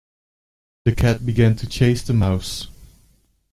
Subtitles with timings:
[0.85, 2.65] The cat began to chase the mouse.